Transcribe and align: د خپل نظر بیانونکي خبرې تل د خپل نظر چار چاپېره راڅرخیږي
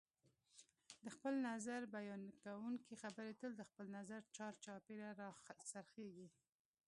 د 1.03 1.05
خپل 1.15 1.33
نظر 1.49 1.79
بیانونکي 1.95 2.93
خبرې 3.01 3.33
تل 3.39 3.51
د 3.57 3.61
خپل 3.69 3.85
نظر 3.97 4.19
چار 4.37 4.53
چاپېره 4.65 5.09
راڅرخیږي 5.21 6.27